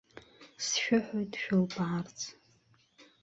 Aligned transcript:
Сшәыҳәоит 0.65 1.33
шәылбаарц! 1.41 2.17